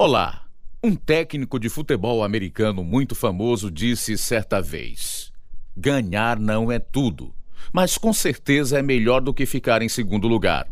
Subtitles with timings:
[0.00, 0.44] Olá!
[0.80, 5.32] Um técnico de futebol americano muito famoso disse certa vez:
[5.76, 7.34] Ganhar não é tudo,
[7.72, 10.68] mas com certeza é melhor do que ficar em segundo lugar.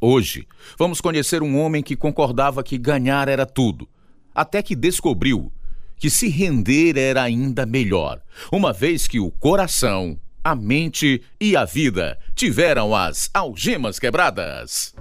[0.00, 3.88] Hoje, vamos conhecer um homem que concordava que ganhar era tudo,
[4.34, 5.52] até que descobriu
[5.96, 8.20] que se render era ainda melhor,
[8.50, 14.92] uma vez que o coração, a mente e a vida tiveram as algemas quebradas.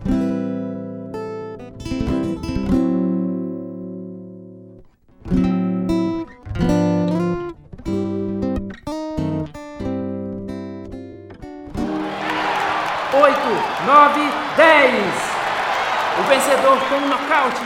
[14.86, 17.62] O vencedor com um nocaute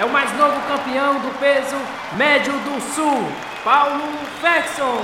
[0.00, 1.76] é o mais novo campeão do peso
[2.16, 3.28] médio do Sul,
[3.62, 4.02] Paulo
[4.40, 5.02] Ferguson.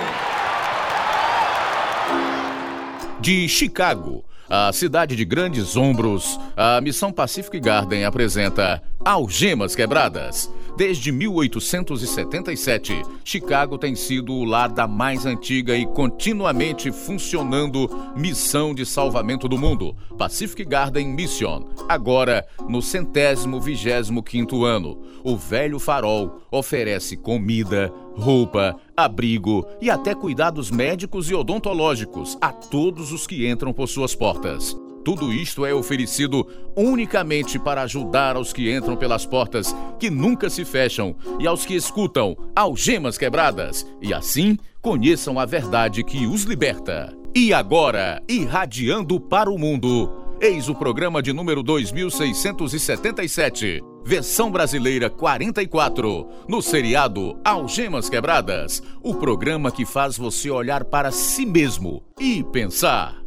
[3.21, 11.13] De Chicago, a cidade de grandes ombros, a Missão Pacific Garden apresenta Algemas Quebradas Desde
[11.13, 19.47] 1877, Chicago tem sido o lar da mais antiga e continuamente funcionando missão de salvamento
[19.47, 24.99] do mundo, Pacific Garden Mission, agora no centésimo vigésimo quinto ano.
[25.23, 33.13] O velho farol oferece comida, roupa, abrigo e até cuidados médicos e odontológicos a todos
[33.13, 34.75] os que entram por suas portas.
[35.05, 40.65] Tudo isto é oferecido unicamente para ajudar aos que entram pelas portas que nunca se
[40.65, 47.17] fecham e aos que escutam algemas quebradas e assim conheçam a verdade que os liberta.
[47.35, 56.29] E agora, irradiando para o mundo, eis o programa de número 2677, versão brasileira 44,
[56.49, 63.20] no seriado Algemas Quebradas, o programa que faz você olhar para si mesmo e pensar.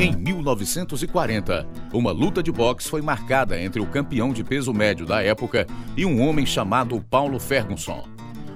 [0.00, 5.22] Em 1940, uma luta de boxe foi marcada entre o campeão de peso médio da
[5.22, 8.04] época e um homem chamado Paulo Ferguson.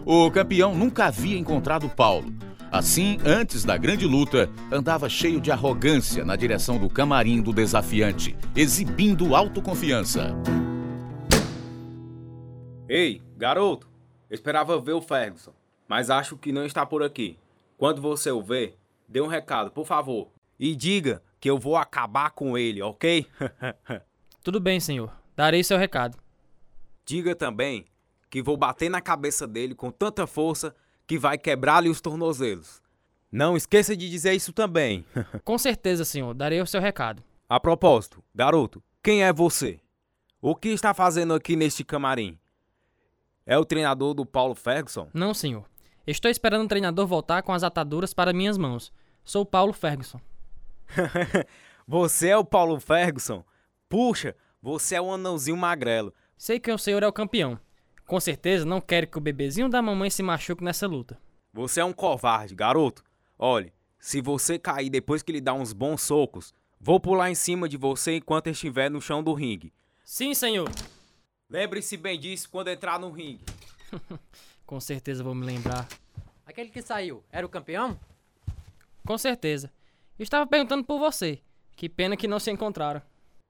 [0.05, 2.35] O campeão nunca havia encontrado Paulo.
[2.73, 8.37] Assim, antes da grande luta, andava cheio de arrogância na direção do camarim do desafiante,
[8.57, 10.35] exibindo autoconfiança.
[12.89, 13.89] Ei, garoto!
[14.29, 15.53] esperava ver o Ferguson,
[15.87, 17.39] mas acho que não está por aqui.
[17.77, 18.77] Quando você o ver,
[19.09, 20.33] dê um recado, por favor.
[20.59, 23.27] E diga que eu vou acabar com ele, ok?
[24.43, 25.13] Tudo bem, senhor.
[25.37, 26.19] Darei seu recado.
[27.05, 27.87] Diga também
[28.31, 30.75] que vou bater na cabeça dele com tanta força
[31.07, 32.83] que vai quebrar-lhe os tornozelos.
[33.31, 35.05] Não esqueça de dizer isso também.
[35.45, 36.35] com certeza, senhor.
[36.35, 37.23] Darei o seu recado.
[37.49, 39.81] A propósito, garoto, quem é você?
[40.41, 42.39] O que está fazendo aqui neste camarim?
[43.47, 45.09] É o treinador do Paulo Ferguson?
[45.15, 45.65] Não, senhor.
[46.07, 48.93] Estou esperando o treinador voltar com as ataduras para minhas mãos.
[49.25, 50.21] Sou Paulo Ferguson.
[51.87, 53.45] você é o Paulo Ferguson?
[53.89, 56.13] Puxa, você é um anãozinho magrelo.
[56.37, 57.59] Sei que o senhor é o campeão.
[58.07, 61.21] Com certeza não quero que o bebezinho da mamãe se machuque nessa luta.
[61.53, 63.03] Você é um covarde, garoto.
[63.39, 67.69] Olhe, se você cair depois que lhe dar uns bons socos, vou pular em cima
[67.69, 69.73] de você enquanto estiver no chão do ringue.
[70.05, 70.71] Sim, senhor.
[71.51, 73.45] Lembre-se bem disso quando entrar no ringue.
[74.65, 75.89] Com certeza vou me lembrar.
[76.47, 77.99] Aquele que saiu, era o campeão?
[79.05, 79.73] Com certeza.
[80.19, 81.41] Estava perguntando por você.
[81.77, 83.01] Que pena que não se encontraram.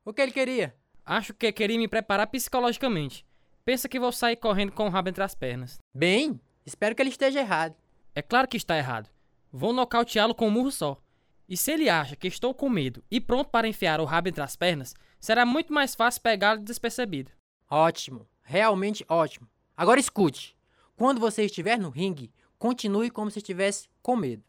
[0.05, 0.77] O que ele queria?
[1.05, 3.27] Acho que queria me preparar psicologicamente.
[3.65, 5.79] Pensa que vou sair correndo com o rabo entre as pernas.
[5.95, 7.75] Bem, espero que ele esteja errado.
[8.15, 9.09] É claro que está errado.
[9.51, 11.01] Vou nocauteá-lo com um murro só.
[11.49, 14.43] E se ele acha que estou com medo e pronto para enfiar o rabo entre
[14.43, 17.33] as pernas, será muito mais fácil pegá-lo despercebido.
[17.71, 19.49] Ótimo, realmente ótimo.
[19.75, 20.55] Agora escute:
[20.95, 24.45] quando você estiver no ringue, continue como se estivesse com medo.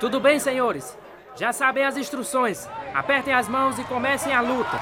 [0.00, 0.96] Tudo bem, senhores?
[1.34, 2.68] Já sabem as instruções.
[2.94, 4.80] Apertem as mãos e comecem a luta.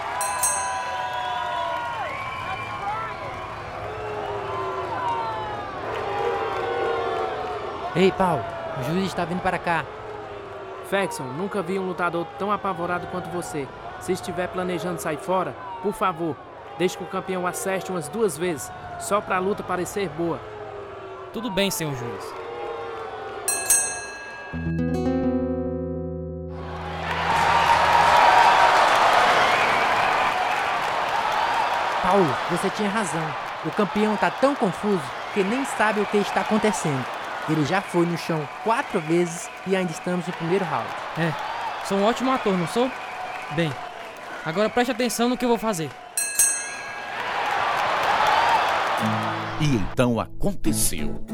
[7.94, 8.44] Ei, Paulo,
[8.78, 9.86] o juiz está vindo para cá.
[10.90, 13.66] Faxon, nunca vi um lutador tão apavorado quanto você.
[14.00, 16.36] Se estiver planejando sair fora, por favor,
[16.78, 18.70] deixe que o campeão acerte umas duas vezes,
[19.00, 20.38] só para a luta parecer boa.
[21.32, 22.45] Tudo bem, senhor juiz.
[32.06, 33.34] Paulo, você tinha razão.
[33.64, 35.02] O campeão está tão confuso
[35.34, 37.04] que nem sabe o que está acontecendo.
[37.48, 40.86] Ele já foi no chão quatro vezes e ainda estamos no primeiro round.
[41.18, 41.34] É,
[41.84, 42.88] sou um ótimo ator, não sou?
[43.56, 43.72] Bem,
[44.44, 45.90] agora preste atenção no que eu vou fazer.
[49.60, 51.24] E então aconteceu.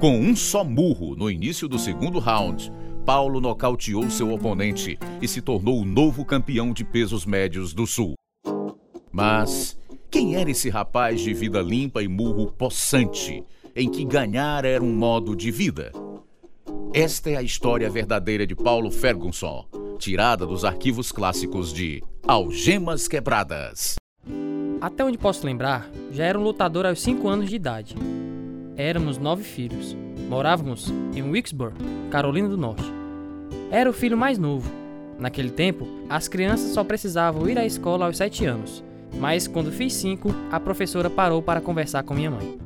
[0.00, 2.72] Com um só murro no início do segundo round,
[3.06, 8.14] Paulo nocauteou seu oponente e se tornou o novo campeão de pesos médios do Sul.
[9.12, 9.77] Mas
[10.10, 13.44] quem era esse rapaz de vida limpa e murro possante,
[13.76, 15.92] em que ganhar era um modo de vida?
[16.94, 19.66] Esta é a história verdadeira de Paulo Ferguson,
[19.98, 23.96] tirada dos arquivos clássicos de Algemas Quebradas.
[24.80, 27.94] Até onde posso lembrar, já era um lutador aos 5 anos de idade.
[28.76, 29.94] Éramos nove filhos.
[30.28, 31.76] Morávamos em Wicksburg,
[32.10, 32.84] Carolina do Norte.
[33.70, 34.70] Era o filho mais novo.
[35.18, 38.84] Naquele tempo, as crianças só precisavam ir à escola aos 7 anos.
[39.14, 42.58] Mas quando fiz 5, a professora parou para conversar com minha mãe.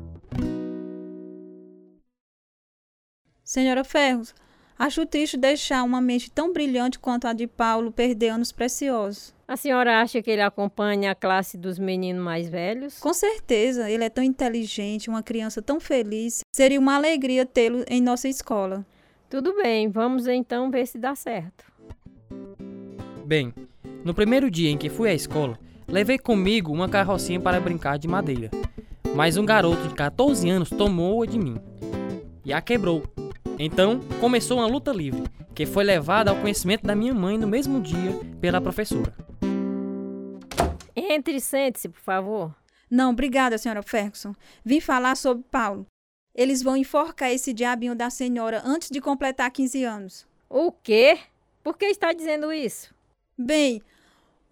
[3.43, 4.33] Senhora Ferros,
[4.79, 9.33] acho triste deixar uma mente tão brilhante quanto a de Paulo perder anos preciosos.
[9.47, 12.97] A senhora acha que ele acompanha a classe dos meninos mais velhos?
[12.99, 16.39] Com certeza, ele é tão inteligente, uma criança tão feliz.
[16.55, 18.85] Seria uma alegria tê-lo em nossa escola.
[19.29, 21.65] Tudo bem, vamos então ver se dá certo.
[23.25, 23.53] Bem,
[24.03, 25.59] no primeiro dia em que fui à escola,
[25.93, 28.49] levei comigo uma carrocinha para brincar de madeira.
[29.15, 31.55] Mas um garoto de 14 anos tomou-a de mim
[32.43, 33.03] e a quebrou.
[33.59, 35.21] Então começou uma luta livre,
[35.53, 39.13] que foi levada ao conhecimento da minha mãe no mesmo dia pela professora.
[40.95, 42.55] Entre e sente-se, por favor.
[42.89, 44.33] Não, obrigada, senhora Ferguson.
[44.65, 45.85] Vim falar sobre Paulo.
[46.33, 50.27] Eles vão enforcar esse diabinho da senhora antes de completar 15 anos.
[50.49, 51.19] O quê?
[51.63, 52.91] Por que está dizendo isso?
[53.37, 53.79] Bem,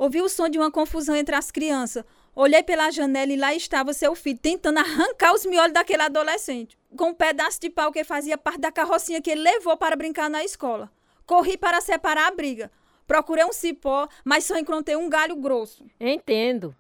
[0.02, 2.04] ouvi o som de uma confusão entre as crianças.
[2.36, 7.10] Olhei pela janela e lá estava seu filho tentando arrancar os miolos daquele adolescente, com
[7.10, 10.44] um pedaço de pau que fazia parte da carrocinha que ele levou para brincar na
[10.44, 10.92] escola.
[11.24, 12.72] Corri para separar a briga.
[13.06, 15.86] Procurei um cipó, mas só encontrei um galho grosso.
[16.00, 16.76] Entendo.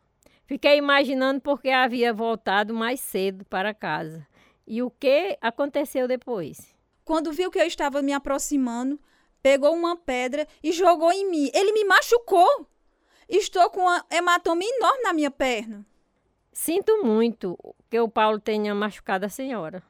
[0.47, 4.25] Fiquei imaginando porque havia voltado mais cedo para casa.
[4.65, 6.73] E o que aconteceu depois?
[7.05, 8.99] Quando viu que eu estava me aproximando,
[9.43, 11.51] pegou uma pedra e jogou em mim.
[11.53, 12.67] Ele me machucou.
[13.31, 15.85] Estou com um hematoma enorme na minha perna.
[16.51, 17.57] Sinto muito
[17.89, 19.81] que o Paulo tenha machucado a senhora.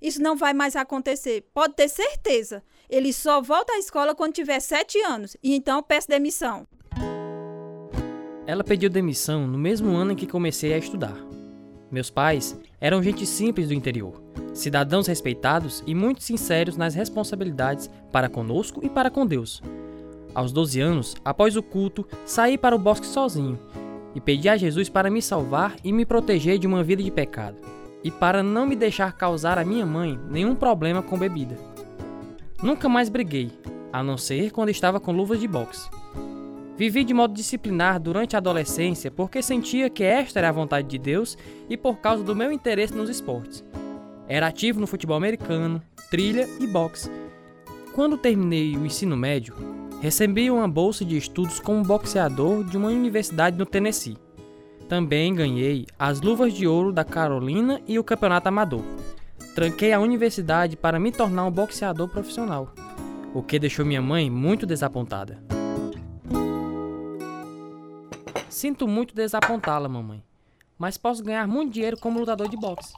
[0.00, 1.44] Isso não vai mais acontecer.
[1.52, 2.62] Pode ter certeza.
[2.88, 5.36] Ele só volta à escola quando tiver sete anos.
[5.42, 6.66] E então eu peço demissão.
[8.46, 11.18] Ela pediu demissão no mesmo ano em que comecei a estudar.
[11.90, 14.22] Meus pais eram gente simples do interior,
[14.54, 19.60] cidadãos respeitados e muito sinceros nas responsabilidades para conosco e para com Deus.
[20.34, 23.58] Aos 12 anos, após o culto, saí para o bosque sozinho
[24.14, 27.56] e pedi a Jesus para me salvar e me proteger de uma vida de pecado,
[28.02, 31.56] e para não me deixar causar à minha mãe nenhum problema com bebida.
[32.62, 33.50] Nunca mais briguei,
[33.92, 35.88] a não ser quando estava com luvas de boxe.
[36.76, 40.98] Vivi de modo disciplinar durante a adolescência porque sentia que esta era a vontade de
[40.98, 41.36] Deus
[41.68, 43.62] e por causa do meu interesse nos esportes.
[44.26, 47.10] Era ativo no futebol americano, trilha e boxe.
[47.92, 49.54] Quando terminei o ensino médio,
[50.00, 54.16] recebi uma bolsa de estudos como boxeador de uma universidade no Tennessee.
[54.88, 58.82] Também ganhei as luvas de ouro da Carolina e o campeonato amador.
[59.54, 62.72] Tranquei a universidade para me tornar um boxeador profissional,
[63.34, 65.38] o que deixou minha mãe muito desapontada.
[68.48, 70.24] Sinto muito desapontá-la, mamãe,
[70.78, 72.94] mas posso ganhar muito dinheiro como lutador de boxe.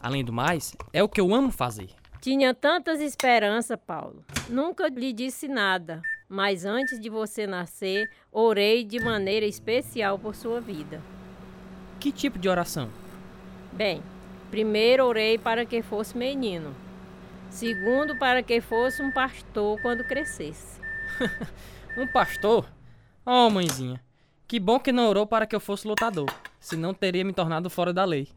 [0.00, 1.90] Além do mais, é o que eu amo fazer.
[2.20, 4.24] Tinha tantas esperanças, Paulo.
[4.48, 10.60] Nunca lhe disse nada, mas antes de você nascer, orei de maneira especial por sua
[10.60, 11.00] vida.
[12.00, 12.88] Que tipo de oração?
[13.72, 14.02] Bem,
[14.50, 16.74] primeiro orei para que fosse menino.
[17.50, 20.80] Segundo, para que fosse um pastor quando crescesse.
[21.96, 22.66] um pastor?
[23.24, 24.00] Oh, mãezinha,
[24.46, 26.28] que bom que não orou para que eu fosse lutador,
[26.60, 28.28] senão teria me tornado fora da lei.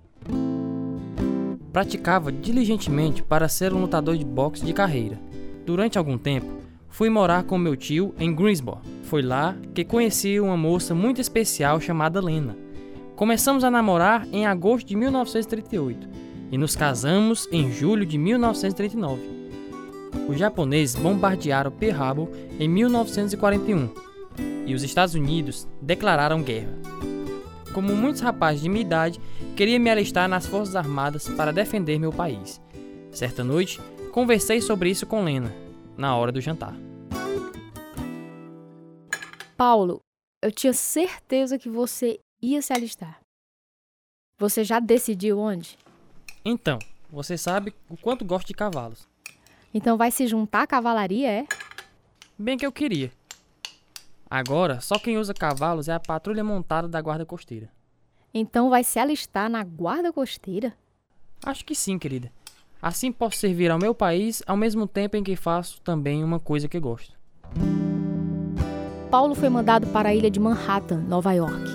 [1.71, 5.19] Praticava diligentemente para ser um lutador de boxe de carreira.
[5.65, 8.81] Durante algum tempo, fui morar com meu tio em Greensboro.
[9.03, 12.57] Foi lá que conheci uma moça muito especial chamada Lena.
[13.15, 16.07] Começamos a namorar em agosto de 1938
[16.51, 19.21] e nos casamos em julho de 1939.
[20.27, 22.29] Os japoneses bombardearam Pearl Harbor
[22.59, 23.89] em 1941
[24.65, 26.73] e os Estados Unidos declararam guerra.
[27.73, 29.19] Como muitos rapazes de minha idade,
[29.55, 32.59] queria me alistar nas Forças Armadas para defender meu país.
[33.11, 33.79] Certa noite,
[34.11, 35.53] conversei sobre isso com Lena,
[35.99, 36.73] na hora do jantar.
[39.57, 40.01] Paulo,
[40.41, 43.19] eu tinha certeza que você ia se alistar.
[44.37, 45.77] Você já decidiu onde?
[46.45, 46.79] Então,
[47.09, 49.05] você sabe o quanto gosto de cavalos.
[49.73, 51.45] Então vai se juntar à cavalaria, é?
[52.37, 53.11] Bem que eu queria.
[54.29, 57.69] Agora, só quem usa cavalos é a patrulha montada da Guarda Costeira.
[58.33, 60.73] Então vai se alistar na Guarda Costeira?
[61.43, 62.31] Acho que sim, querida.
[62.81, 66.67] Assim posso servir ao meu país ao mesmo tempo em que faço também uma coisa
[66.67, 67.13] que gosto.
[69.11, 71.65] Paulo foi mandado para a ilha de Manhattan, Nova York,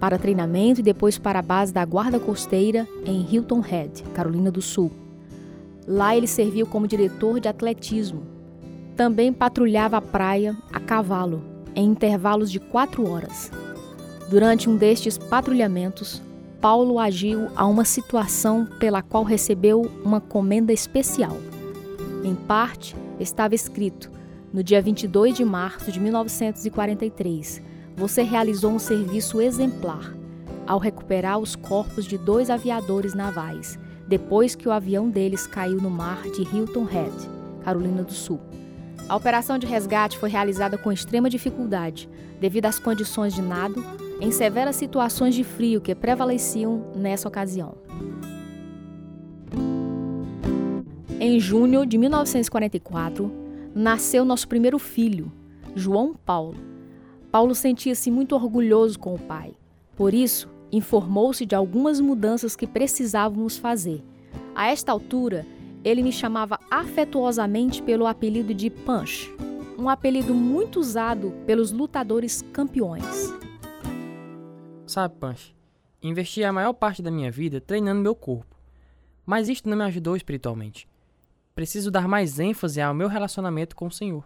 [0.00, 4.62] para treinamento e depois para a base da Guarda Costeira em Hilton Head, Carolina do
[4.62, 4.90] Sul.
[5.86, 8.26] Lá ele serviu como diretor de atletismo.
[8.96, 11.42] Também patrulhava a praia a cavalo,
[11.74, 13.50] em intervalos de quatro horas.
[14.28, 16.20] Durante um destes patrulhamentos,
[16.60, 21.36] Paulo agiu a uma situação pela qual recebeu uma comenda especial.
[22.24, 24.10] Em parte, estava escrito:
[24.52, 27.62] no dia 22 de março de 1943,
[27.96, 30.12] você realizou um serviço exemplar
[30.66, 35.90] ao recuperar os corpos de dois aviadores navais depois que o avião deles caiu no
[35.90, 37.12] mar de Hilton Head,
[37.62, 38.40] Carolina do Sul.
[39.08, 42.08] A operação de resgate foi realizada com extrema dificuldade,
[42.40, 43.84] devido às condições de nado
[44.20, 47.74] em severas situações de frio que prevaleciam nessa ocasião.
[51.20, 53.30] Em junho de 1944,
[53.74, 55.32] nasceu nosso primeiro filho,
[55.74, 56.56] João Paulo.
[57.30, 59.52] Paulo sentia-se muito orgulhoso com o pai.
[59.96, 64.02] Por isso, informou-se de algumas mudanças que precisávamos fazer.
[64.54, 65.46] A esta altura,
[65.84, 69.32] ele me chamava afetuosamente pelo apelido de Punch,
[69.78, 73.32] um apelido muito usado pelos lutadores campeões.
[74.98, 75.54] Sabe, Punch,
[76.02, 78.56] investi a maior parte da minha vida treinando meu corpo,
[79.24, 80.88] mas isto não me ajudou espiritualmente.
[81.54, 84.24] Preciso dar mais ênfase ao meu relacionamento com o Senhor.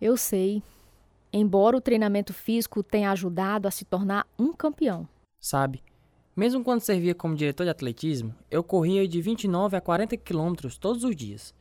[0.00, 0.60] Eu sei.
[1.32, 5.06] Embora o treinamento físico tenha ajudado a se tornar um campeão.
[5.38, 5.80] Sabe,
[6.34, 11.04] mesmo quando servia como diretor de atletismo, eu corria de 29 a 40 quilômetros todos
[11.04, 11.54] os dias.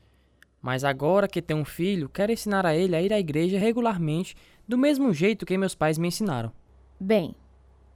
[0.59, 4.35] Mas agora que tenho um filho, quero ensinar a ele a ir à igreja regularmente,
[4.67, 6.51] do mesmo jeito que meus pais me ensinaram.
[6.99, 7.35] Bem,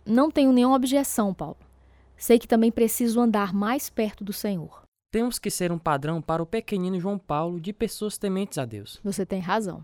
[0.06, 1.58] não tenho nenhuma objeção, Paulo.
[2.16, 4.84] Sei que também preciso andar mais perto do Senhor.
[5.12, 9.00] Temos que ser um padrão para o pequenino João Paulo de pessoas tementes a Deus.
[9.04, 9.84] Você tem razão.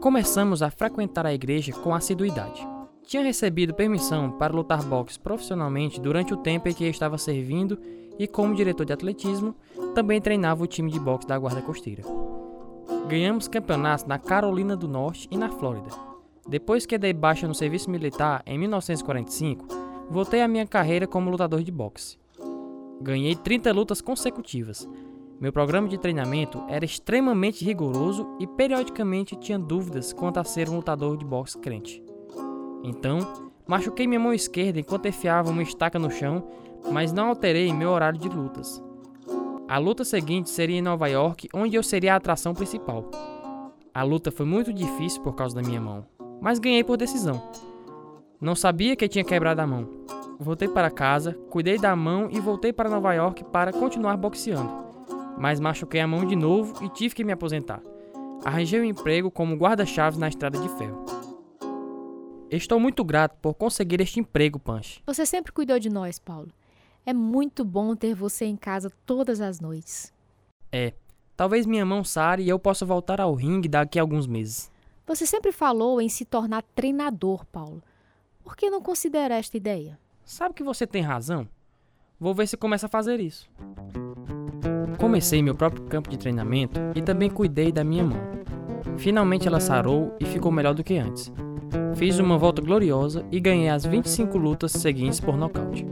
[0.00, 2.66] Começamos a frequentar a igreja com assiduidade.
[3.06, 7.78] Tinha recebido permissão para lutar boxe profissionalmente durante o tempo em que estava servindo
[8.18, 9.54] e, como diretor de atletismo,
[9.94, 12.02] também treinava o time de boxe da Guarda Costeira.
[13.08, 16.13] Ganhamos campeonatos na Carolina do Norte e na Flórida.
[16.46, 19.66] Depois que dei baixa no serviço militar em 1945,
[20.10, 22.18] voltei à minha carreira como lutador de boxe.
[23.00, 24.88] Ganhei 30 lutas consecutivas.
[25.40, 30.76] Meu programa de treinamento era extremamente rigoroso e periodicamente tinha dúvidas quanto a ser um
[30.76, 32.02] lutador de boxe crente.
[32.82, 33.18] Então,
[33.66, 36.46] machuquei minha mão esquerda enquanto enfiava uma estaca no chão,
[36.92, 38.82] mas não alterei meu horário de lutas.
[39.66, 43.10] A luta seguinte seria em Nova York, onde eu seria a atração principal.
[43.94, 46.04] A luta foi muito difícil por causa da minha mão,
[46.44, 47.42] mas ganhei por decisão.
[48.38, 49.88] Não sabia que tinha quebrado a mão.
[50.38, 54.70] Voltei para casa, cuidei da mão e voltei para Nova York para continuar boxeando.
[55.38, 57.80] Mas machuquei a mão de novo e tive que me aposentar.
[58.44, 61.02] Arranjei um emprego como guarda-chaves na estrada de ferro.
[62.50, 65.02] Estou muito grato por conseguir este emprego, Punch.
[65.06, 66.50] Você sempre cuidou de nós, Paulo.
[67.06, 70.12] É muito bom ter você em casa todas as noites.
[70.70, 70.92] É.
[71.34, 74.73] Talvez minha mão sare e eu possa voltar ao ringue daqui a alguns meses.
[75.06, 77.82] Você sempre falou em se tornar treinador, Paulo.
[78.42, 79.98] Por que não considera esta ideia?
[80.24, 81.46] Sabe que você tem razão?
[82.18, 83.50] Vou ver se começa a fazer isso.
[84.98, 88.18] Comecei meu próprio campo de treinamento e também cuidei da minha mão.
[88.96, 91.30] Finalmente ela sarou e ficou melhor do que antes.
[91.96, 95.86] Fiz uma volta gloriosa e ganhei as 25 lutas seguintes por nocaute.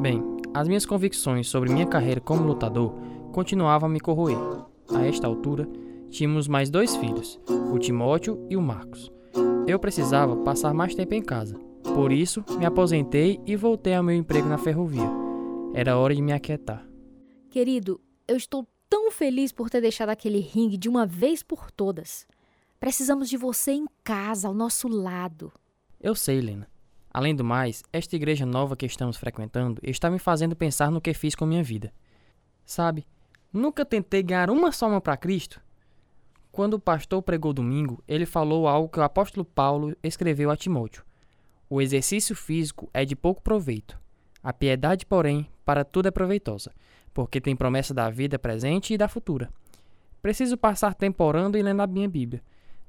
[0.00, 0.22] Bem,
[0.54, 2.94] as minhas convicções sobre minha carreira como lutador
[3.30, 4.38] continuavam a me corroer.
[4.94, 5.68] A esta altura,
[6.10, 7.40] tínhamos mais dois filhos,
[7.72, 9.10] o Timóteo e o Marcos.
[9.66, 11.56] Eu precisava passar mais tempo em casa.
[11.94, 15.08] Por isso, me aposentei e voltei ao meu emprego na ferrovia.
[15.72, 16.86] Era hora de me aquietar.
[17.48, 22.26] Querido, eu estou tão feliz por ter deixado aquele ringue de uma vez por todas.
[22.78, 25.52] Precisamos de você em casa, ao nosso lado.
[26.00, 26.68] Eu sei, Helena.
[27.12, 31.12] Além do mais, esta igreja nova que estamos frequentando está me fazendo pensar no que
[31.12, 31.92] fiz com minha vida.
[32.64, 33.06] Sabe,
[33.52, 35.60] nunca tentei ganhar uma só alma para Cristo.
[36.52, 41.04] Quando o pastor pregou domingo, ele falou algo que o apóstolo Paulo escreveu a Timóteo.
[41.68, 43.98] O exercício físico é de pouco proveito.
[44.42, 46.72] A piedade, porém, para tudo é proveitosa,
[47.14, 49.50] porque tem promessa da vida presente e da futura.
[50.20, 52.42] Preciso passar tempo orando e lendo a minha Bíblia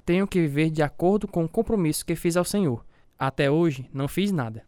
[0.06, 2.84] tenho que viver de acordo com o compromisso que fiz ao Senhor.
[3.18, 4.64] Até hoje, não fiz nada.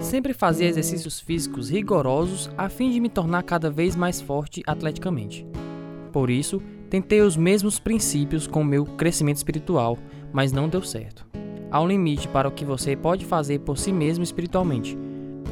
[0.00, 5.46] Sempre fazia exercícios físicos rigorosos a fim de me tornar cada vez mais forte atleticamente.
[6.12, 9.98] Por isso, tentei os mesmos princípios com o meu crescimento espiritual,
[10.32, 11.26] mas não deu certo.
[11.70, 14.96] Há um limite para o que você pode fazer por si mesmo espiritualmente.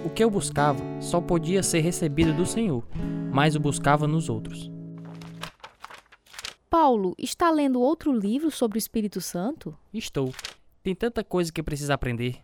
[0.05, 2.85] o que eu buscava só podia ser recebido do Senhor,
[3.33, 4.71] mas o buscava nos outros.
[6.71, 9.77] Paulo, está lendo outro livro sobre o Espírito Santo?
[9.93, 10.33] Estou.
[10.83, 12.37] Tem tanta coisa que precisa aprender.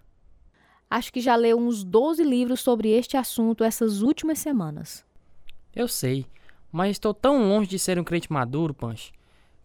[0.90, 5.04] Acho que já leu uns 12 livros sobre este assunto essas últimas semanas.
[5.74, 6.26] Eu sei,
[6.72, 9.12] mas estou tão longe de ser um crente maduro, Punch.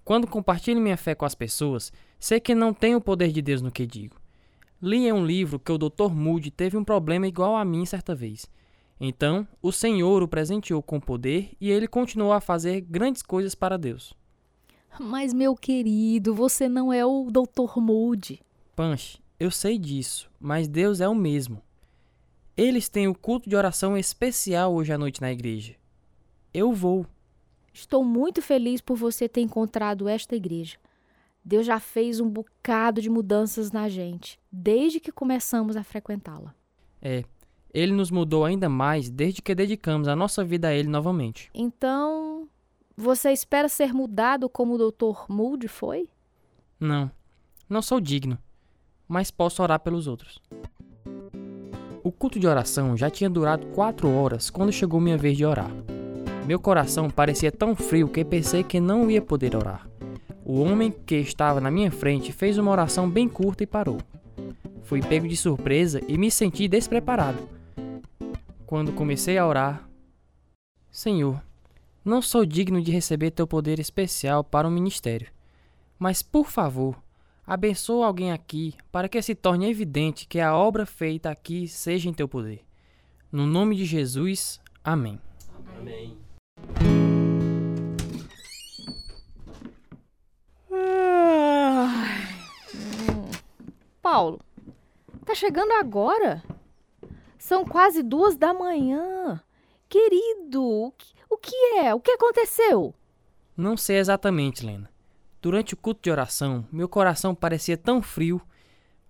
[0.04, 3.62] Quando compartilho minha fé com as pessoas, sei que não tenho o poder de Deus
[3.62, 4.18] no que digo.
[4.82, 6.12] Li em um livro que o Dr.
[6.12, 8.46] Moody teve um problema igual a mim certa vez.
[9.00, 13.78] Então, o Senhor o presenteou com poder e ele continuou a fazer grandes coisas para
[13.78, 14.14] Deus.
[15.00, 17.80] Mas, meu querido, você não é o Dr.
[17.80, 18.42] Moody.
[18.76, 21.62] Punch, eu sei disso, mas Deus é o mesmo.
[22.56, 25.76] Eles têm o culto de oração especial hoje à noite na igreja.
[26.58, 27.06] Eu vou.
[27.72, 30.78] Estou muito feliz por você ter encontrado esta igreja.
[31.46, 36.56] Deus já fez um bocado de mudanças na gente, desde que começamos a frequentá-la.
[37.00, 37.24] É,
[37.72, 41.52] ele nos mudou ainda mais desde que dedicamos a nossa vida a ele novamente.
[41.54, 42.50] Então,
[42.98, 45.26] você espera ser mudado como o Dr.
[45.30, 46.10] Moody foi?
[46.80, 47.12] Não,
[47.70, 48.36] não sou digno,
[49.08, 50.42] mas posso orar pelos outros.
[52.04, 55.70] O culto de oração já tinha durado quatro horas quando chegou minha vez de orar.
[56.48, 59.86] Meu coração parecia tão frio que pensei que não ia poder orar.
[60.46, 63.98] O homem que estava na minha frente fez uma oração bem curta e parou.
[64.84, 67.50] Fui pego de surpresa e me senti despreparado.
[68.66, 69.90] Quando comecei a orar,
[70.90, 71.44] Senhor,
[72.04, 75.28] não sou digno de receber teu poder especial para o ministério.
[76.00, 76.96] Mas, por favor,
[77.46, 82.14] abençoa alguém aqui para que se torne evidente que a obra feita aqui seja em
[82.14, 82.62] teu poder.
[83.30, 85.20] No nome de Jesus, amém.
[85.78, 86.27] Amém.
[94.10, 94.40] Paulo,
[95.26, 96.42] tá chegando agora?
[97.38, 99.44] São quase duas da manhã.
[99.90, 100.64] Querido,
[101.30, 101.94] o que, é?
[101.94, 102.96] O que aconteceu?
[103.58, 104.90] Não sei exatamente, Lena.
[105.42, 108.42] Durante o culto de oração, meu coração parecia tão frio,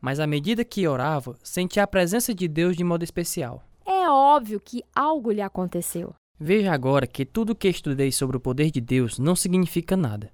[0.01, 3.61] mas à medida que orava, sentia a presença de Deus de modo especial.
[3.85, 6.11] É óbvio que algo lhe aconteceu.
[6.39, 10.31] Veja agora que tudo o que estudei sobre o poder de Deus não significa nada.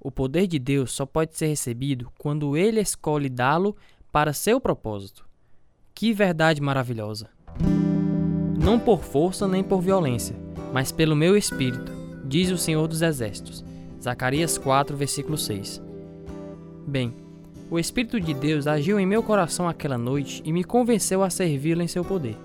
[0.00, 3.76] O poder de Deus só pode ser recebido quando ele escolhe dá-lo
[4.12, 5.28] para seu propósito.
[5.94, 7.28] Que verdade maravilhosa!
[8.58, 10.36] Não por força nem por violência,
[10.72, 11.92] mas pelo meu espírito,
[12.24, 13.64] diz o Senhor dos Exércitos.
[14.02, 15.82] Zacarias 4, versículo 6.
[16.86, 17.14] Bem,
[17.70, 21.82] o Espírito de Deus agiu em meu coração aquela noite e me convenceu a servi-lo
[21.82, 22.36] em seu poder.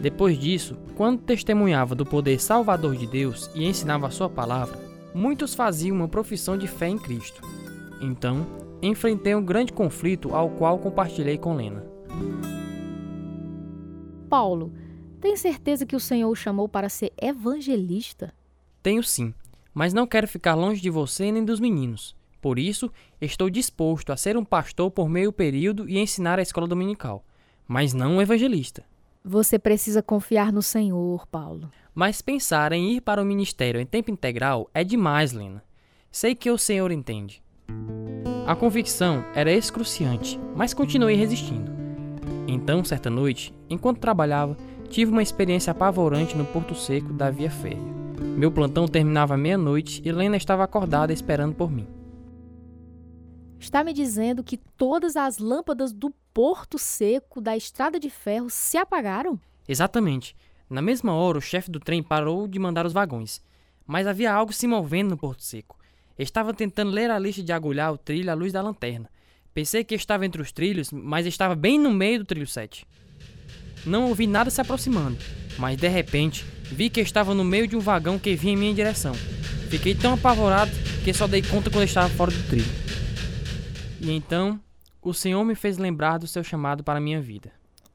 [0.00, 4.78] Depois disso, quando testemunhava do poder salvador de Deus e ensinava a sua palavra,
[5.14, 7.40] muitos faziam uma profissão de fé em Cristo.
[8.00, 8.46] Então,
[8.82, 11.84] enfrentei um grande conflito ao qual compartilhei com Lena.
[14.28, 14.72] Paulo,
[15.20, 18.34] tem certeza que o Senhor o chamou para ser evangelista?
[18.82, 19.32] Tenho sim,
[19.72, 22.14] mas não quero ficar longe de você nem dos meninos.
[22.40, 26.66] Por isso, estou disposto a ser um pastor por meio período e ensinar a escola
[26.66, 27.24] dominical,
[27.66, 28.84] mas não um evangelista.
[29.24, 31.70] Você precisa confiar no Senhor, Paulo.
[31.92, 35.64] Mas pensar em ir para o ministério em tempo integral é demais, Lena.
[36.12, 37.42] Sei que o Senhor entende.
[38.46, 41.68] A convicção era excruciante, mas continuei resistindo.
[42.46, 44.56] Então, certa noite, enquanto trabalhava,
[44.88, 47.82] tive uma experiência apavorante no Porto Seco da Via Férrea.
[48.36, 51.88] Meu plantão terminava meia-noite e Lena estava acordada esperando por mim.
[53.58, 58.78] Está me dizendo que todas as lâmpadas do Porto Seco da estrada de ferro se
[58.78, 59.40] apagaram?
[59.66, 60.36] Exatamente.
[60.70, 63.42] Na mesma hora, o chefe do trem parou de mandar os vagões.
[63.84, 65.76] Mas havia algo se movendo no Porto Seco.
[66.18, 69.10] Estava tentando ler a lista de agulhar o trilho à luz da lanterna.
[69.52, 72.86] Pensei que estava entre os trilhos, mas estava bem no meio do trilho 7.
[73.84, 75.18] Não ouvi nada se aproximando,
[75.58, 78.74] mas de repente vi que estava no meio de um vagão que vinha em minha
[78.74, 79.14] direção.
[79.70, 80.72] Fiquei tão apavorado
[81.04, 82.66] que só dei conta quando estava fora do trilho.
[84.00, 84.60] E então,
[85.02, 87.52] o Senhor me fez lembrar do seu chamado para a minha vida.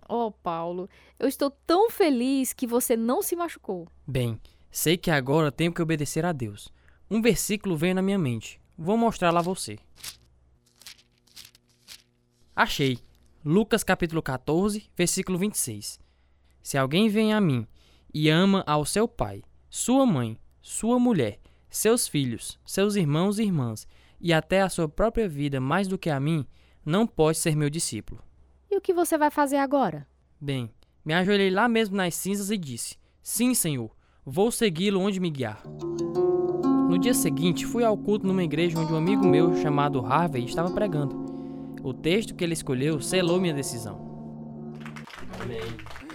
[0.07, 3.87] Oh, Paulo, eu estou tão feliz que você não se machucou.
[4.05, 6.71] Bem, sei que agora tenho que obedecer a Deus.
[7.13, 8.57] Um versículo veio na minha mente.
[8.77, 9.77] Vou mostrá-lo a você.
[12.55, 12.99] Achei.
[13.43, 15.99] Lucas capítulo 14, versículo 26.
[16.63, 17.67] Se alguém vem a mim
[18.13, 21.37] e ama ao seu pai, sua mãe, sua mulher,
[21.69, 23.85] seus filhos, seus irmãos e irmãs,
[24.21, 26.47] e até a sua própria vida mais do que a mim,
[26.85, 28.23] não pode ser meu discípulo.
[28.69, 30.07] E o que você vai fazer agora?
[30.39, 30.71] Bem,
[31.03, 33.93] me ajoelhei lá mesmo nas cinzas e disse: Sim, Senhor,
[34.25, 35.61] vou segui-lo onde me guiar.
[36.91, 40.69] No dia seguinte, fui ao culto numa igreja onde um amigo meu chamado Harvey estava
[40.71, 41.15] pregando.
[41.81, 43.97] O texto que ele escolheu selou minha decisão.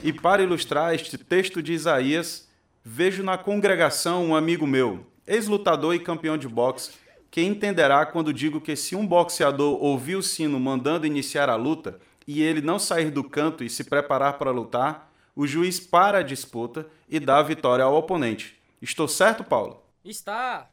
[0.04, 2.46] E para ilustrar este texto de Isaías,
[2.84, 6.90] vejo na congregação um amigo meu, ex-lutador e campeão de boxe,
[7.30, 11.98] que entenderá quando digo que se um boxeador ouvir o sino mandando iniciar a luta
[12.26, 16.22] e ele não sair do canto e se preparar para lutar, o juiz para a
[16.22, 18.58] disputa e dá a vitória ao oponente.
[18.82, 19.85] Estou certo, Paulo?
[20.08, 20.70] Está!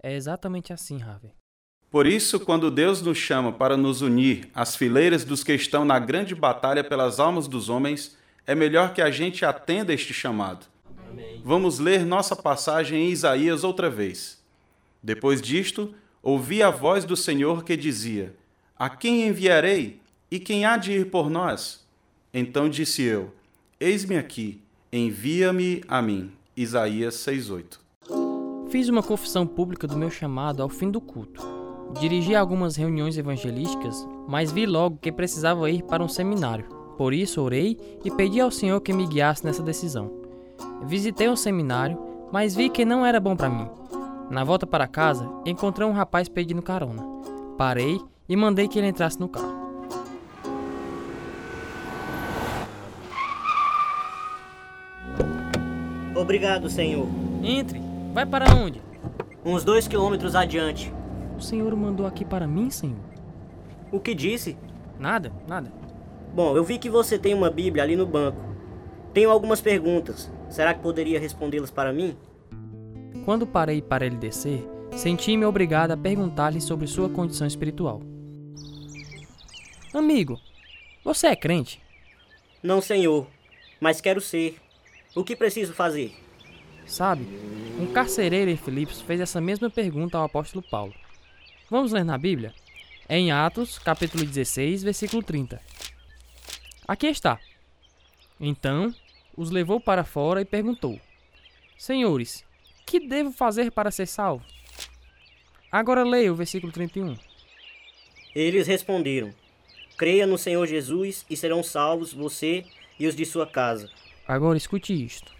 [0.00, 1.32] É exatamente assim, Harvey.
[1.90, 5.98] Por isso, quando Deus nos chama para nos unir às fileiras dos que estão na
[5.98, 10.66] grande batalha pelas almas dos homens, é melhor que a gente atenda este chamado.
[11.10, 11.42] Amém.
[11.44, 14.40] Vamos ler nossa passagem em Isaías outra vez.
[15.02, 18.36] Depois disto, ouvi a voz do Senhor que dizia:
[18.78, 20.00] A quem enviarei?
[20.30, 21.84] E quem há de ir por nós?
[22.32, 23.34] Então disse eu:
[23.80, 26.32] Eis-me aqui, envia-me a mim.
[26.56, 27.87] Isaías 6:8.
[28.70, 31.58] Fiz uma confissão pública do meu chamado ao fim do culto
[31.98, 36.66] Dirigi algumas reuniões evangelísticas, mas vi logo que precisava ir para um seminário.
[36.98, 40.12] Por isso orei e pedi ao Senhor que me guiasse nessa decisão.
[40.84, 41.98] Visitei um seminário,
[42.30, 43.68] mas vi que não era bom para mim.
[44.30, 47.02] Na volta para casa, encontrei um rapaz pedindo carona.
[47.56, 49.56] Parei e mandei que ele entrasse no carro.
[56.14, 57.08] Obrigado, senhor.
[57.42, 57.87] Entre.
[58.18, 58.82] Vai para onde?
[59.44, 60.92] Uns dois quilômetros adiante.
[61.36, 62.98] O senhor mandou aqui para mim, senhor?
[63.92, 64.58] O que disse?
[64.98, 65.72] Nada, nada.
[66.34, 68.40] Bom, eu vi que você tem uma Bíblia ali no banco.
[69.14, 70.28] Tenho algumas perguntas.
[70.50, 72.16] Será que poderia respondê-las para mim?
[73.24, 78.02] Quando parei para ele descer, senti-me obrigado a perguntar-lhe sobre sua condição espiritual.
[79.94, 80.40] Amigo,
[81.04, 81.80] você é crente?
[82.64, 83.28] Não, senhor,
[83.80, 84.56] mas quero ser.
[85.14, 86.26] O que preciso fazer?
[86.88, 87.26] Sabe,
[87.78, 90.94] um carcereiro em Filipos fez essa mesma pergunta ao apóstolo Paulo.
[91.70, 92.54] Vamos ler na Bíblia?
[93.06, 95.60] É em Atos, capítulo 16, versículo 30.
[96.88, 97.38] Aqui está.
[98.40, 98.94] Então,
[99.36, 100.98] os levou para fora e perguntou:
[101.76, 102.42] Senhores,
[102.86, 104.44] que devo fazer para ser salvo?
[105.70, 107.16] Agora leia o versículo 31.
[108.34, 109.30] Eles responderam:
[109.98, 112.64] Creia no Senhor Jesus e serão salvos você
[112.98, 113.90] e os de sua casa.
[114.26, 115.30] Agora escute isto.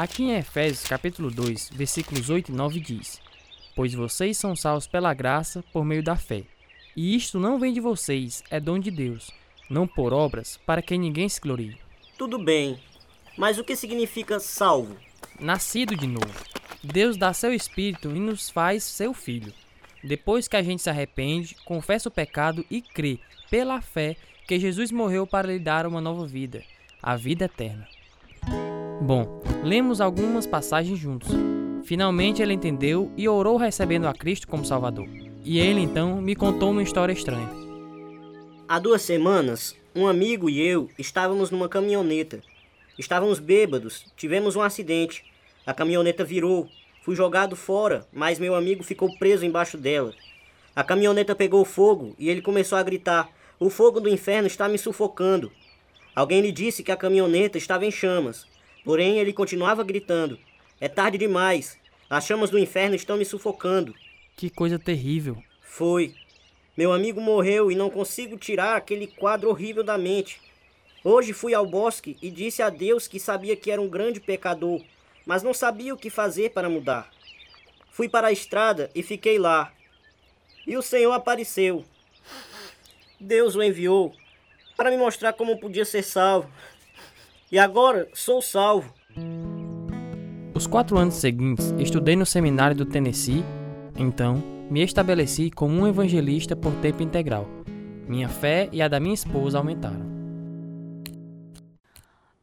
[0.00, 3.20] Aqui em Efésios capítulo 2, versículos 8 e 9 diz:
[3.74, 6.44] pois vocês são salvos pela graça por meio da fé.
[6.96, 9.32] E isto não vem de vocês, é dom de Deus,
[9.68, 11.76] não por obras, para que ninguém se glorie.
[12.16, 12.78] Tudo bem,
[13.36, 14.96] mas o que significa salvo?
[15.40, 16.44] Nascido de novo.
[16.80, 19.52] Deus dá seu espírito e nos faz seu filho.
[20.04, 23.18] Depois que a gente se arrepende, confessa o pecado e crê,
[23.50, 24.14] pela fé,
[24.46, 26.62] que Jesus morreu para lhe dar uma nova vida,
[27.02, 27.97] a vida eterna.
[29.00, 31.30] Bom, lemos algumas passagens juntos.
[31.84, 35.08] Finalmente ele entendeu e orou recebendo a Cristo como Salvador.
[35.44, 37.48] E ele então me contou uma história estranha.
[38.66, 42.40] Há duas semanas, um amigo e eu estávamos numa caminhoneta.
[42.98, 45.24] Estávamos bêbados, tivemos um acidente.
[45.64, 46.68] A caminhoneta virou.
[47.02, 50.12] Fui jogado fora, mas meu amigo ficou preso embaixo dela.
[50.74, 53.30] A caminhoneta pegou fogo e ele começou a gritar:
[53.60, 55.52] O fogo do inferno está me sufocando.
[56.16, 58.44] Alguém lhe disse que a caminhoneta estava em chamas,
[58.88, 60.38] porém ele continuava gritando:
[60.80, 61.76] é tarde demais.
[62.08, 63.94] As chamas do inferno estão me sufocando.
[64.34, 65.42] Que coisa terrível.
[65.60, 66.14] Foi.
[66.74, 70.40] Meu amigo morreu e não consigo tirar aquele quadro horrível da mente.
[71.04, 74.82] Hoje fui ao bosque e disse a Deus que sabia que era um grande pecador,
[75.26, 77.10] mas não sabia o que fazer para mudar.
[77.90, 79.70] Fui para a estrada e fiquei lá.
[80.66, 81.84] E o Senhor apareceu.
[83.20, 84.14] Deus o enviou
[84.78, 86.50] para me mostrar como podia ser salvo.
[87.50, 88.92] E agora sou salvo.
[90.54, 93.42] Os quatro anos seguintes, estudei no seminário do Tennessee.
[93.96, 94.36] Então,
[94.70, 97.46] me estabeleci como um evangelista por tempo integral.
[98.06, 100.06] Minha fé e a da minha esposa aumentaram.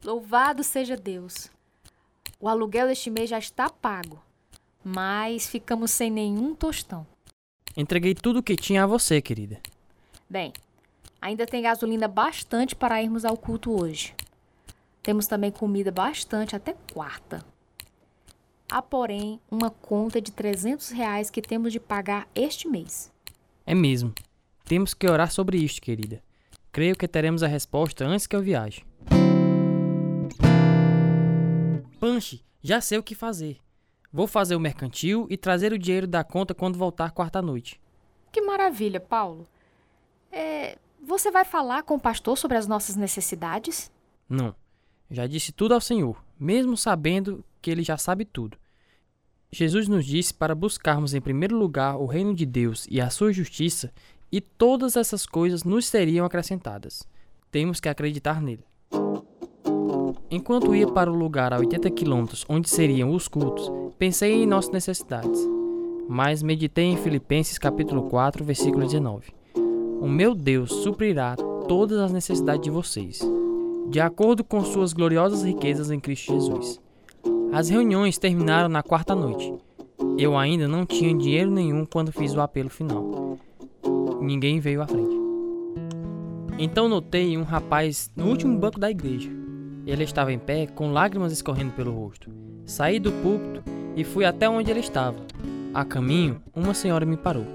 [0.03, 1.51] Louvado seja Deus!
[2.39, 4.19] O aluguel deste mês já está pago,
[4.83, 7.05] mas ficamos sem nenhum tostão.
[7.77, 9.59] Entreguei tudo o que tinha a você, querida.
[10.27, 10.51] Bem,
[11.21, 14.15] ainda tem gasolina bastante para irmos ao culto hoje.
[15.05, 17.45] Temos também comida bastante até quarta.
[18.67, 23.13] Há, porém, uma conta de 300 reais que temos de pagar este mês.
[23.67, 24.11] É mesmo.
[24.63, 26.23] Temos que orar sobre isto, querida.
[26.71, 28.83] Creio que teremos a resposta antes que eu viaje.
[31.99, 33.59] Panche, já sei o que fazer.
[34.11, 37.79] Vou fazer o mercantil e trazer o dinheiro da conta quando voltar quarta-noite.
[38.31, 39.47] Que maravilha, Paulo.
[40.31, 43.91] É, você vai falar com o pastor sobre as nossas necessidades?
[44.27, 44.55] Não.
[45.09, 48.57] Já disse tudo ao Senhor, mesmo sabendo que ele já sabe tudo.
[49.51, 53.31] Jesus nos disse para buscarmos em primeiro lugar o reino de Deus e a sua
[53.31, 53.91] justiça,
[54.31, 57.07] e todas essas coisas nos seriam acrescentadas.
[57.51, 58.65] temos que acreditar nele.
[60.29, 64.71] Enquanto ia para o lugar a 80 quilômetros onde seriam os cultos, pensei em nossas
[64.73, 65.39] necessidades.
[66.09, 69.31] Mas meditei em Filipenses capítulo 4, versículo 19.
[70.01, 71.37] O meu Deus suprirá
[71.69, 73.21] todas as necessidades de vocês,
[73.87, 76.81] de acordo com suas gloriosas riquezas em Cristo Jesus.
[77.53, 79.53] As reuniões terminaram na quarta noite.
[80.17, 83.37] Eu ainda não tinha dinheiro nenhum quando fiz o apelo final.
[84.19, 85.15] Ninguém veio à frente.
[86.57, 89.29] Então notei um rapaz no último banco da igreja.
[89.85, 92.31] Ele estava em pé, com lágrimas escorrendo pelo rosto.
[92.65, 93.63] Saí do púlpito
[93.95, 95.17] e fui até onde ele estava.
[95.73, 97.45] A caminho, uma senhora me parou.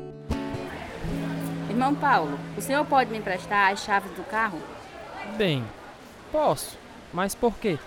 [1.69, 4.59] Irmão Paulo, o senhor pode me emprestar as chaves do carro?
[5.37, 5.65] Bem,
[6.33, 6.79] posso.
[7.13, 7.79] Mas por quê?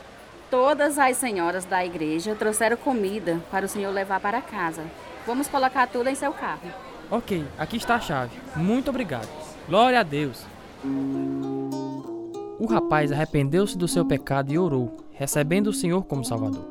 [0.49, 4.83] Todas as senhoras da igreja trouxeram comida para o senhor levar para casa.
[5.25, 6.69] Vamos colocar tudo em seu carro.
[7.09, 8.37] Ok, aqui está a chave.
[8.55, 9.27] Muito obrigado.
[9.67, 10.45] Glória a Deus.
[12.59, 16.65] O rapaz arrependeu-se do seu pecado e orou, recebendo o Senhor como Salvador.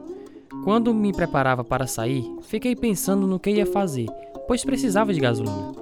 [0.65, 4.07] Quando me preparava para sair, fiquei pensando no que ia fazer,
[4.47, 5.73] pois precisava de gasolina.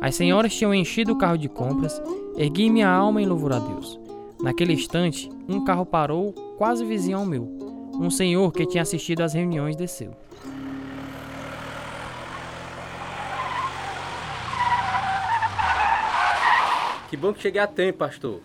[0.00, 2.00] As senhoras tinham enchido o carro de compras,
[2.36, 3.98] ergui minha alma em louvor a Deus.
[4.42, 7.44] Naquele instante, um carro parou quase vizinho ao meu.
[7.94, 10.16] Um senhor que tinha assistido às reuniões desceu.
[17.08, 18.40] Que bom que cheguei a tempo, pastor.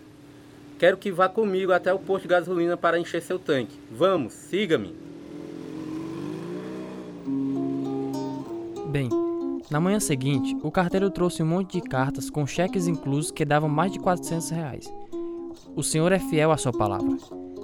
[0.78, 3.76] Quero que vá comigo até o posto de gasolina para encher seu tanque.
[3.90, 4.94] Vamos, siga-me.
[8.88, 9.08] Bem,
[9.68, 13.68] na manhã seguinte, o carteiro trouxe um monte de cartas com cheques inclusos que davam
[13.68, 14.92] mais de 400 reais.
[15.74, 17.16] O Senhor é fiel à sua palavra.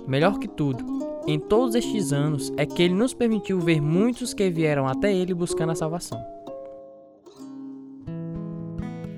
[0.07, 0.85] Melhor que tudo,
[1.27, 5.33] em todos estes anos é que Ele nos permitiu ver muitos que vieram até Ele
[5.33, 6.23] buscando a salvação.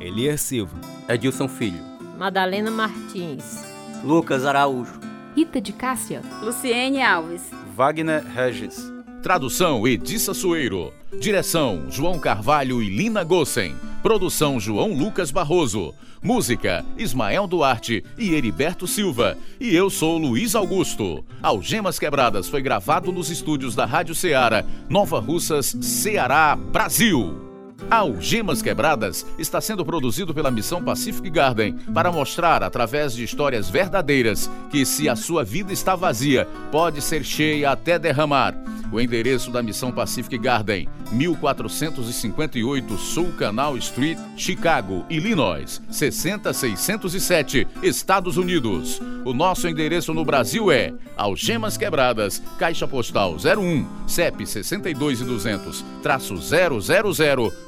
[0.00, 0.74] Elias Silva,
[1.08, 1.82] Edilson Filho,
[2.18, 3.64] Madalena Martins,
[4.02, 4.98] Lucas Araújo,
[5.36, 8.97] Rita de Cássia, Luciene Alves, Wagner Regis.
[9.28, 10.90] Tradução Edissa Soeiro.
[11.20, 13.76] Direção João Carvalho e Lina Gossen.
[14.02, 15.94] Produção João Lucas Barroso.
[16.22, 19.36] Música Ismael Duarte e Heriberto Silva.
[19.60, 21.22] E eu sou Luiz Augusto.
[21.42, 27.47] Algemas Quebradas foi gravado nos estúdios da Rádio Ceará, Nova Russas, Ceará, Brasil.
[27.90, 34.50] Algemas Quebradas está sendo produzido pela Missão Pacific Garden para mostrar, através de histórias verdadeiras,
[34.70, 38.54] que se a sua vida está vazia, pode ser cheia até derramar.
[38.90, 49.00] O endereço da Missão Pacific Garden, 1458 Sul Canal Street, Chicago, Illinois, 60607, Estados Unidos.
[49.24, 56.80] O nosso endereço no Brasil é Algemas Quebradas, Caixa Postal 01, CEP 62200, traço 000,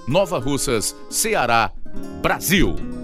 [0.06, 1.72] Nova Russas, Ceará,
[2.22, 2.99] Brasil.